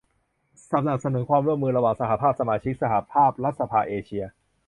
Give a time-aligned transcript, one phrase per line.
[0.71, 4.23] สนับสนุนความร่วมมือระหว่างสหภาพสมาชิกสหภาพรัฐสภาเอเชีย